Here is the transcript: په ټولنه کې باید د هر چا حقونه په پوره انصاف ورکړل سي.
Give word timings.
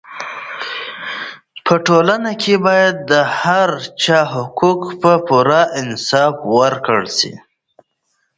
په 1.65 1.73
ټولنه 1.87 2.31
کې 2.41 2.55
باید 2.65 2.95
د 3.11 3.13
هر 3.39 3.69
چا 4.03 4.19
حقونه 4.33 4.89
په 5.01 5.11
پوره 5.27 5.61
انصاف 5.81 6.35
ورکړل 6.59 7.05
سي. 7.19 7.33